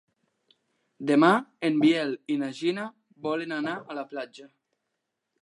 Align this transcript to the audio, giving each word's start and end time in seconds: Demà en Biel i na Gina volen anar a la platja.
Demà 1.11 1.29
en 1.69 1.77
Biel 1.83 2.15
i 2.37 2.39
na 2.45 2.49
Gina 2.61 2.87
volen 3.29 3.55
anar 3.61 3.77
a 3.93 4.01
la 4.01 4.09
platja. 4.17 4.51